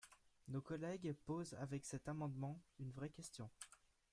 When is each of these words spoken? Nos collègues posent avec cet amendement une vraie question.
Nos 0.47 0.61
collègues 0.63 1.13
posent 1.27 1.53
avec 1.59 1.85
cet 1.85 2.07
amendement 2.09 2.59
une 2.79 2.89
vraie 2.89 3.11
question. 3.11 3.51